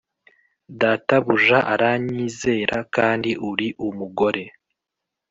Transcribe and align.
Databuja 0.79 1.59
aranyizera 1.73 2.77
kandi 2.95 3.29
uri 3.49 3.67
umugore 3.87 4.43